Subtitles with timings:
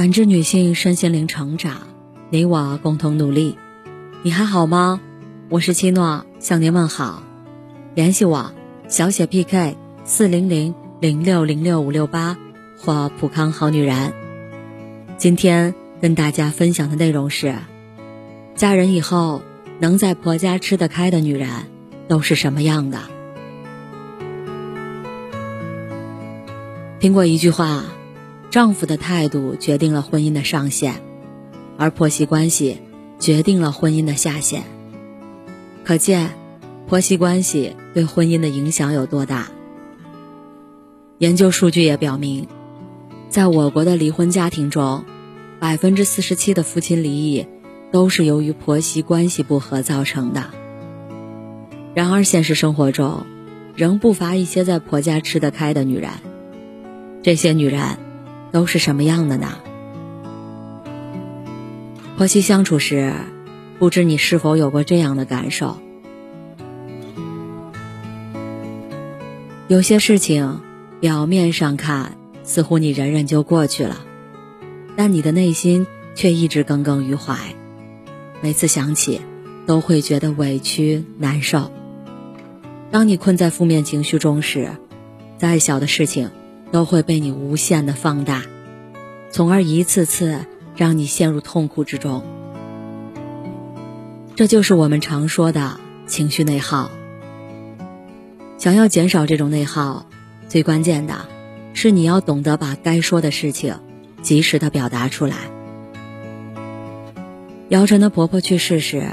[0.00, 1.82] 感知女性身心灵成长，
[2.30, 3.58] 你我共同努力。
[4.22, 4.98] 你还好吗？
[5.50, 7.22] 我是七诺，向您问好。
[7.94, 8.50] 联系我，
[8.88, 12.38] 小写 PK 四零零零六零六五六八
[12.78, 14.14] 或普康好女人。
[15.18, 17.54] 今天跟大家分享的内容是：
[18.54, 19.42] 嫁人以后
[19.80, 21.50] 能在婆家吃得开的女人
[22.08, 23.00] 都是什么样的？
[27.00, 27.84] 听过一句话。
[28.50, 30.96] 丈夫的态度决定了婚姻的上限，
[31.78, 32.78] 而婆媳关系
[33.20, 34.64] 决定了婚姻的下限。
[35.84, 36.30] 可见，
[36.88, 39.48] 婆媳关系对婚姻的影响有多大？
[41.18, 42.48] 研究数据也表明，
[43.28, 45.04] 在我国的离婚家庭中，
[45.60, 47.46] 百分之四十七的夫妻离异
[47.92, 50.50] 都是由于婆媳关系不和造成的。
[51.94, 53.26] 然而，现实生活中，
[53.76, 56.10] 仍不乏一些在婆家吃得开的女人。
[57.22, 58.09] 这些女人。
[58.52, 59.58] 都是什么样的呢？
[62.16, 63.12] 婆媳相处时，
[63.78, 65.78] 不知你是否有过这样的感受？
[69.68, 70.60] 有些事情
[71.00, 74.04] 表面上看似乎你忍忍就过去了，
[74.96, 77.36] 但你的内心却一直耿耿于怀。
[78.42, 79.20] 每次想起，
[79.66, 81.70] 都会觉得委屈难受。
[82.90, 84.70] 当你困在负面情绪中时，
[85.38, 86.30] 再小的事情。
[86.70, 88.42] 都会被你无限的放大，
[89.30, 90.46] 从而一次次
[90.76, 92.22] 让你陷入痛苦之中。
[94.36, 96.90] 这就是我们常说的情绪内耗。
[98.56, 100.06] 想要减少这种内耗，
[100.48, 101.26] 最关键的
[101.74, 103.76] 是你要懂得把该说的事情
[104.22, 105.36] 及时的表达出来。
[107.68, 109.08] 姚晨的婆婆去世时，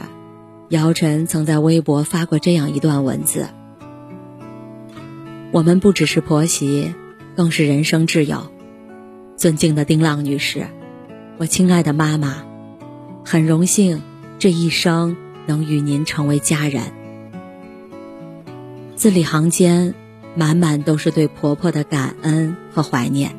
[0.70, 3.48] 姚晨曾在微博发过这样一段文字
[5.52, 6.94] ：“我们不只是婆媳。”
[7.38, 8.52] 更是人生挚友，
[9.36, 10.66] 尊敬的丁浪女士，
[11.38, 12.44] 我亲爱的妈妈，
[13.24, 14.02] 很荣幸
[14.40, 16.82] 这一生能与您成为家人。
[18.96, 19.94] 字里行间，
[20.34, 23.36] 满满都是对婆婆的感恩和怀念。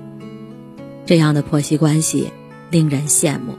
[1.05, 2.33] 这样的婆媳关系
[2.71, 3.59] 令人羡慕。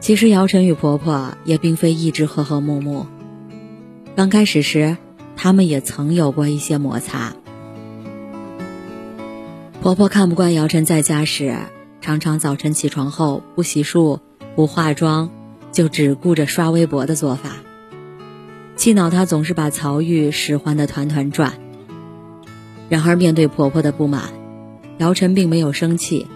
[0.00, 3.04] 其实姚晨与婆婆也并非一直和和睦睦，
[4.16, 4.96] 刚开始时，
[5.36, 7.36] 他们也曾有过一些摩擦。
[9.84, 11.58] 婆婆看不惯姚晨在家时，
[12.00, 14.18] 常常早晨起床后不洗漱、
[14.56, 15.28] 不化妆，
[15.72, 17.50] 就只顾着刷微博的做法，
[18.76, 21.52] 气恼她总是把曹玉使唤得团团转。
[22.88, 24.30] 然而面对婆婆的不满，
[24.96, 26.28] 姚晨并没有生气，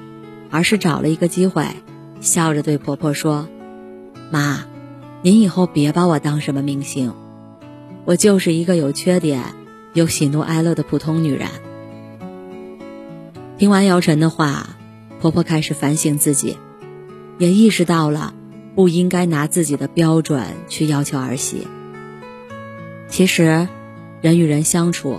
[0.51, 1.65] 而是找了一个机会，
[2.21, 3.49] 笑着对婆婆说
[4.31, 4.67] ：“妈，
[5.23, 7.15] 您以后别把我当什么明星，
[8.05, 9.43] 我就是一个有缺点、
[9.95, 11.49] 有喜怒哀乐的普通女人。”
[13.59, 14.77] 听完姚晨的话，
[15.21, 16.57] 婆婆开始反省自己，
[17.39, 18.33] 也意识到了
[18.77, 21.67] 不应该拿自己的标准去要求儿媳。
[23.09, 23.67] 其实，
[24.21, 25.19] 人与人相处，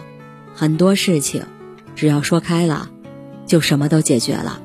[0.55, 1.43] 很多事情
[1.97, 2.89] 只要说开了，
[3.45, 4.61] 就什么都解决了。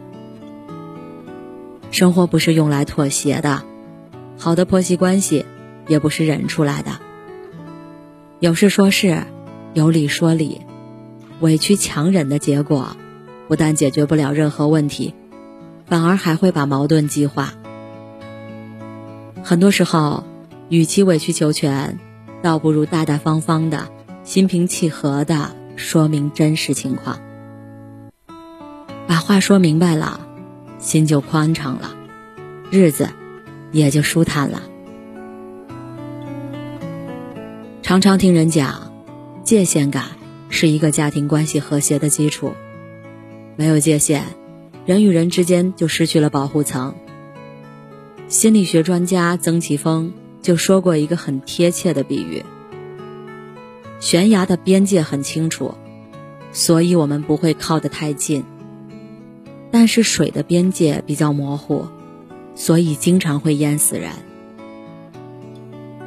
[1.91, 3.65] 生活不是用来妥协的，
[4.39, 5.45] 好的婆媳关系
[5.89, 7.01] 也不是忍出来的。
[8.39, 9.25] 有事说事，
[9.73, 10.61] 有理说理，
[11.41, 12.97] 委屈强忍的结果。
[13.49, 15.15] 不但解决不了任何问题，
[15.87, 17.53] 反而还会把矛盾激化。
[19.43, 20.25] 很多时候，
[20.69, 21.99] 与其委曲求全，
[22.43, 23.89] 倒不如大大方方的、
[24.23, 27.19] 心平气和的说明真实情况。
[29.07, 30.21] 把话说明白了，
[30.79, 31.95] 心就宽敞了，
[32.71, 33.11] 日子
[33.71, 34.63] 也就舒坦了。
[37.83, 38.91] 常常听人讲，
[39.45, 40.05] 界限感
[40.49, 42.55] 是一个家庭关系和谐的基础。
[43.57, 44.23] 没有界限，
[44.85, 46.95] 人与人之间就失去了保护层。
[48.27, 52.43] 心理学专家曾奇峰就说过一个很贴切的比喻：
[54.01, 55.75] 悬崖的边界很清楚，
[56.53, 58.43] 所以我们不会靠得太近；
[59.71, 61.87] 但是水的边界比较模糊，
[62.57, 64.11] 所以经常会淹死人。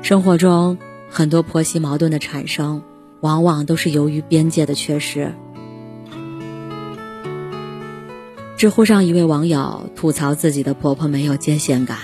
[0.01, 0.77] 生活中
[1.10, 2.81] 很多婆媳矛盾的产生，
[3.22, 5.33] 往往都是由于边界的缺失。
[8.57, 12.00] 知乎上一位网友吐槽自己的婆婆没有界限感。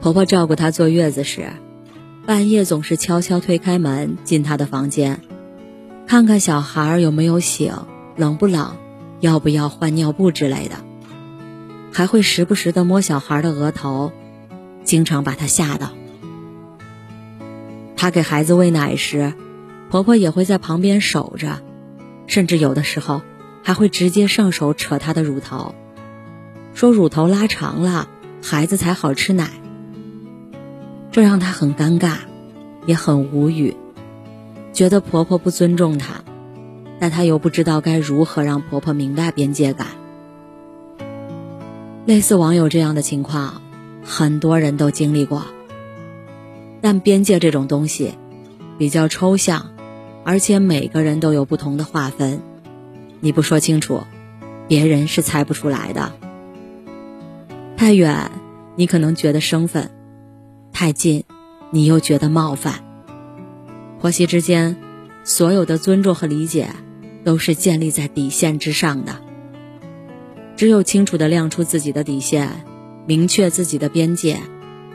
[0.00, 1.48] 婆婆照顾她坐月子时，
[2.24, 5.20] 半夜总是悄悄推开门进她的房间，
[6.06, 7.74] 看看小孩有没有醒、
[8.14, 8.76] 冷不冷、
[9.18, 10.76] 要不要换尿布之类的，
[11.92, 14.12] 还会时不时的摸小孩的额头，
[14.84, 15.90] 经常把他吓到。
[17.96, 19.32] 她给孩子喂奶时，
[19.90, 21.60] 婆婆也会在旁边守着，
[22.28, 23.20] 甚至有的时候。
[23.62, 25.74] 还会直接上手扯她的乳头，
[26.74, 28.08] 说乳头拉长了，
[28.42, 29.50] 孩子才好吃奶。
[31.10, 32.18] 这让她很尴尬，
[32.86, 33.76] 也很无语，
[34.72, 36.22] 觉得婆婆不尊重她，
[36.98, 39.88] 但她又不知道该如何让婆婆明白边界感。
[42.06, 43.60] 类似网友这样的情况，
[44.02, 45.44] 很多人都经历过。
[46.80, 48.14] 但边界这种东西
[48.78, 49.72] 比较抽象，
[50.24, 52.40] 而且每个人都有不同的划分，
[53.20, 54.04] 你不说清楚，
[54.68, 56.12] 别人是猜不出来的。
[57.76, 58.30] 太远，
[58.76, 59.90] 你可能觉得生分。
[60.72, 61.24] 太近，
[61.70, 62.84] 你又觉得冒犯。
[64.00, 64.76] 婆媳之间，
[65.24, 66.70] 所有的尊重和理解，
[67.24, 69.16] 都是建立在底线之上的。
[70.56, 72.64] 只有清楚的亮出自己的底线，
[73.06, 74.38] 明确自己的边界，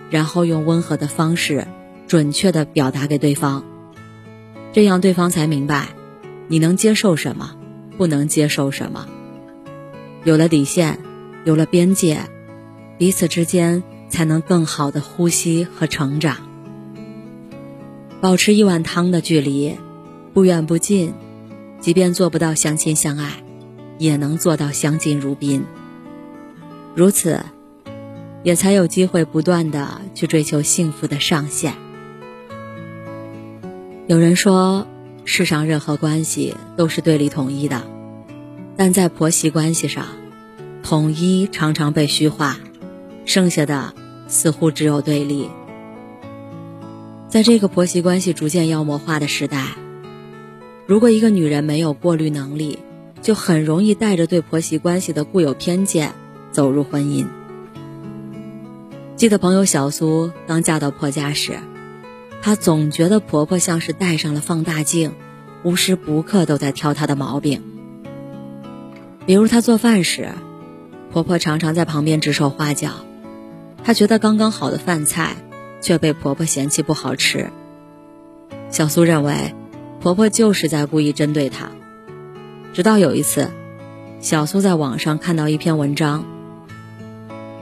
[0.10, 1.68] 然后用温和的方式，
[2.08, 3.64] 准确的表达给对方，
[4.72, 5.90] 这样对方才明白，
[6.48, 7.56] 你能接受什么，
[7.98, 9.08] 不能接受什么。
[10.24, 11.00] 有了底线，
[11.46, 12.22] 有了边界，
[12.98, 13.84] 彼此之间。
[14.14, 16.38] 才能更好的呼吸和成长。
[18.22, 19.76] 保持一碗汤的距离，
[20.36, 21.16] 不远不近，
[21.80, 23.44] 即便做不到相亲相爱，
[23.98, 25.66] 也能做到相敬如宾。
[26.94, 27.44] 如此，
[28.44, 31.74] 也才有机会不断的去追求幸福的上限。
[34.06, 34.86] 有人说，
[35.26, 37.84] 世上任何关系都是对立统一的，
[38.78, 40.06] 但在婆媳关系上，
[40.82, 42.58] 统一常常被虚化，
[43.26, 43.94] 剩下的。
[44.26, 45.50] 似乎只有对立。
[47.28, 49.76] 在这个婆媳关系逐渐妖魔化的时代，
[50.88, 52.80] 如果一个女人没有过滤能力，
[53.22, 56.14] 就很容易带着对婆媳关系的固有偏见
[56.52, 57.28] 走入婚姻。
[59.16, 61.60] 记得朋友小苏刚嫁到婆家时，
[62.44, 65.14] 她总觉得婆婆像是戴上了放大镜，
[65.64, 67.64] 无时不刻都在挑她的毛病。
[69.26, 70.28] 比如她做饭时，
[71.14, 72.90] 婆婆常常在旁边指手画脚。
[73.86, 75.38] 她觉得刚刚好的饭菜，
[75.80, 77.50] 却被婆婆嫌弃不好吃。
[78.70, 79.56] 小苏认为，
[80.02, 81.72] 婆婆就是在故意针对她。
[82.74, 83.52] 直到有一次，
[84.20, 86.26] 小苏在网上看到一篇文章，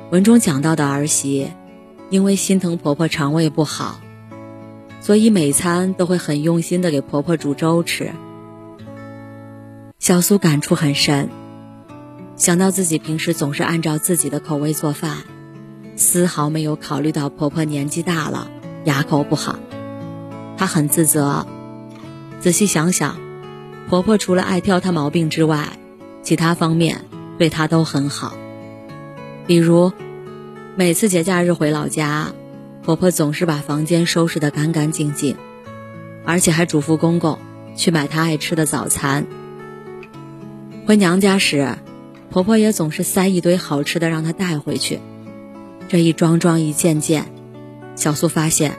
[0.09, 1.51] 文中讲到的儿媳，
[2.09, 4.01] 因为心疼婆婆肠胃不好，
[5.01, 8.12] 所以每餐都会很用心的给婆婆煮粥吃。
[10.00, 11.30] 小苏感触很深，
[12.36, 15.18] 想到自己平时总是按照自己的口味做饭。
[15.95, 18.50] 丝毫没有考虑到婆婆年纪大了，
[18.86, 19.59] 牙口不好，
[20.57, 21.45] 她很自责。
[22.39, 23.18] 仔细想想，
[23.89, 25.77] 婆婆除了爱挑她毛病之外，
[26.24, 27.06] 其他方面
[27.38, 28.33] 对她都很好。
[29.45, 29.92] 比如，
[30.75, 32.31] 每次节假日回老家，
[32.83, 35.35] 婆婆总是把房间收拾得干干净净，
[36.25, 37.37] 而且还嘱咐公公
[37.75, 39.27] 去买她爱吃的早餐。
[40.87, 41.77] 回娘家时，
[42.31, 44.99] 婆婆也总是塞一堆好吃的让她带回去。
[45.87, 47.25] 这一桩桩一件件，
[47.95, 48.77] 小苏发现，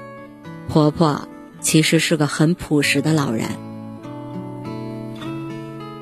[0.69, 1.28] 婆婆
[1.60, 3.50] 其实是个很朴实的老人。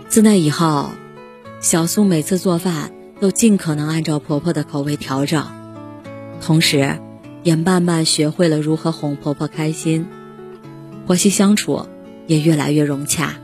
[0.09, 0.91] 自那以后，
[1.61, 5.47] 小苏每次做饭都尽可能按照婆婆的口味调整，
[6.41, 6.99] 同时，
[7.43, 10.07] 也慢慢学会了如何哄婆婆开心，
[11.07, 11.87] 婆媳相处
[12.27, 13.35] 也越来越融洽。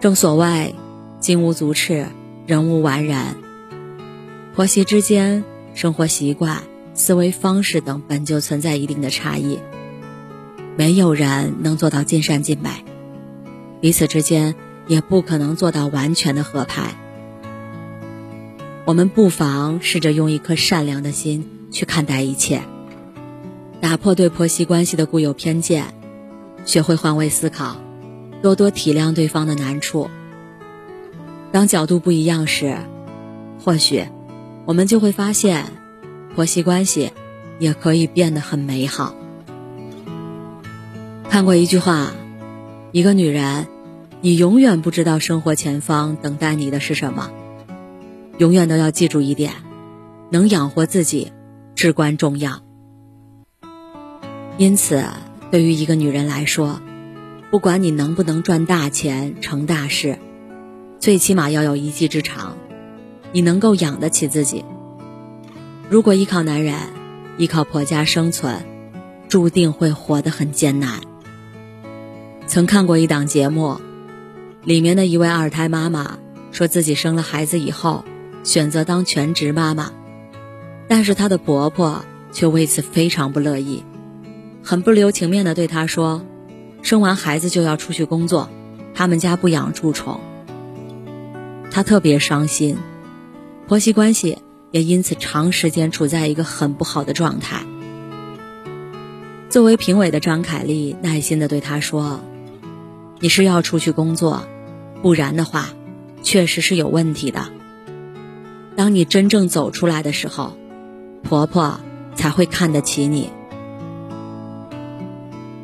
[0.00, 0.74] 正所谓，
[1.20, 2.06] 金无足赤，
[2.46, 3.36] 人无完人，
[4.54, 5.44] 婆媳之间。
[5.72, 6.64] 生活习惯、
[6.94, 9.60] 思维方式等本就存在一定的差异，
[10.76, 12.70] 没有人能做到尽善尽美，
[13.80, 14.56] 彼此之间
[14.88, 16.96] 也不可能做到完全的合拍。
[18.84, 22.62] 我们不妨试着用一颗善良的心去看待一切，
[23.80, 25.86] 打破对婆媳关系的固有偏见，
[26.64, 27.76] 学会换位思考，
[28.42, 30.10] 多多体谅对方的难处。
[31.52, 32.76] 当角度不一样时，
[33.64, 34.04] 或许。
[34.66, 35.64] 我们就会发现，
[36.36, 37.10] 婆媳关系
[37.58, 39.16] 也可以变得很美好。
[41.28, 42.12] 看过一句话：
[42.92, 43.66] 一个女人，
[44.20, 47.32] 你永远不知道生活前方等待你的是什么。
[48.38, 49.54] 永远都要记住一点：
[50.30, 51.32] 能养活自己，
[51.80, 52.60] 至关重要。
[54.58, 55.02] 因此，
[55.50, 56.78] 对于一个女人来说，
[57.50, 60.18] 不管你能不能赚大钱、成大事，
[60.98, 62.58] 最起码要有一技之长。
[63.32, 64.62] 你能够养得起自己。
[65.88, 66.74] 如果依靠男人，
[67.38, 68.62] 依靠婆家生存，
[69.30, 71.00] 注定会活得很艰难。
[72.46, 73.80] 曾看过一档节目，
[74.64, 76.18] 里面的一位二胎妈妈
[76.52, 78.04] 说自己生了孩子以后，
[78.44, 79.92] 选择当全职妈妈，
[80.90, 83.84] 但是她的婆婆却为此非常不乐意，
[84.60, 86.26] 很不留情面的对她说
[86.82, 88.50] ：“生完孩子就要出去工作，
[88.92, 90.18] 他们家不养蛀虫。”
[91.70, 92.76] 她特别伤心。
[93.68, 94.38] 婆媳关系
[94.72, 97.62] 也因此长时间处在一个很不好的状态。
[99.48, 102.18] 作为评委的张凯丽耐心地对他说
[103.20, 104.42] ：“你是要出去工作，
[105.02, 105.68] 不然的话，
[106.24, 107.46] 确实是有问题的。
[108.74, 110.56] 当你真正走出来的时候，
[111.22, 111.80] 婆婆
[112.14, 113.30] 才会看得起你。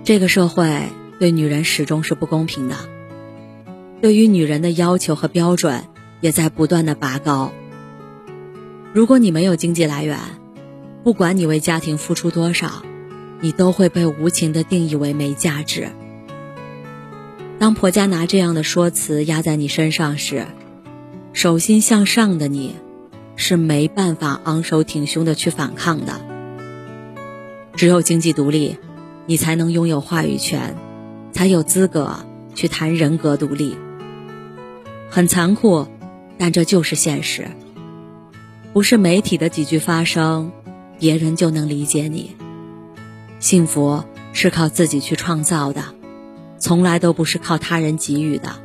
[0.05, 2.77] 这个社会对女人始终是不公平的，
[4.01, 5.85] 对于女人的要求和标准
[6.21, 7.53] 也在不断的拔高。”
[8.95, 10.19] 如果你没有经济来源，
[11.05, 12.83] 不管你为家庭付出多少，
[13.41, 15.89] 你都会被无情的定义为没价值。
[17.59, 20.47] 当婆家拿这样的说辞压在你身上时，
[21.33, 22.77] 手心向上的你，
[23.37, 26.21] 是没办法昂首挺胸的去反抗的。
[27.75, 28.79] 只有经济独立，
[29.27, 30.75] 你才能拥有话语权，
[31.33, 33.77] 才有资格去谈人格独立。
[35.11, 35.87] 很残酷，
[36.39, 37.49] 但这就是现实。
[38.73, 40.53] 不是媒体的几句发声，
[40.99, 42.37] 别人就能理解你。
[43.39, 44.03] 幸福
[44.33, 45.83] 是靠自己去创造的，
[46.59, 48.57] 从来都不是靠他人给予的。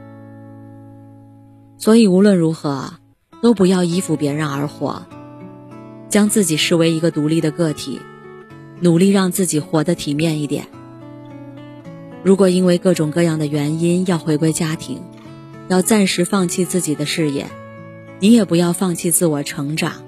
[1.77, 2.93] 所以无论如何，
[3.41, 5.05] 都不要依附别人而活，
[6.09, 7.99] 将自己视为一个独立的个体，
[8.79, 10.67] 努力让自己活得体面一点。
[12.23, 15.01] 如果因为各种各样的原因要回归家庭，
[15.67, 17.47] 要暂时放弃自己的事业。
[18.19, 20.03] 你也不要放弃自我成长，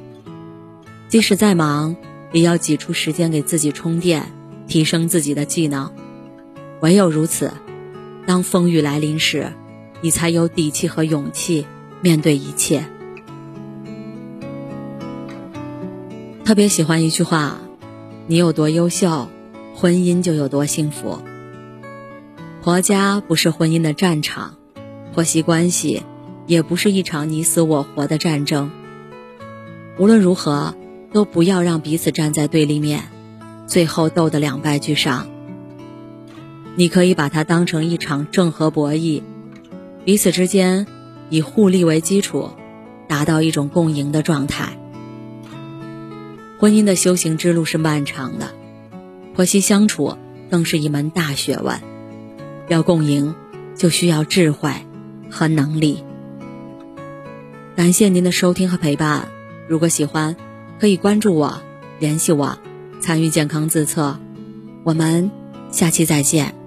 [1.08, 1.96] 即使再忙，
[2.32, 4.32] 也要挤出时间给自己充电，
[4.68, 5.92] 提升自己的技能。
[6.82, 7.52] 唯有如此，
[8.28, 9.52] 当风雨来临时，
[10.02, 11.66] 你才有底气和勇气
[12.02, 12.86] 面对一切。
[16.46, 17.60] 特别喜欢一句话
[18.28, 19.28] ：“你有多优秀，
[19.76, 21.20] 婚姻就有多幸福。”
[22.62, 24.56] 婆家不是婚姻的战场，
[25.14, 26.04] 婆媳关系。
[26.46, 28.70] 也不是一场你死我活的战争。
[29.98, 30.76] 无论如何，
[31.14, 33.04] 都不要让彼此站在对立面，
[33.66, 35.30] 最后斗得两败俱伤。
[36.76, 39.24] 你可以把它当成一场正和博弈，
[40.04, 40.86] 彼此之间
[41.30, 42.50] 以互利为基础，
[43.08, 44.78] 达到一种共赢的状态。
[46.64, 48.54] 婚姻的修行之路是漫长的，
[49.36, 50.18] 婆媳相处
[50.50, 51.82] 更是一门大学问。
[52.70, 53.36] 要共赢，
[53.76, 54.72] 就需要智慧
[55.30, 56.06] 和能力。
[57.76, 59.28] 感谢您的收听和陪伴，
[59.68, 60.38] 如果喜欢，
[60.80, 61.62] 可以关注我，
[62.00, 62.58] 联系我，
[63.02, 64.18] 参与健康自测。
[64.86, 65.32] 我们
[65.70, 66.63] 下期再见。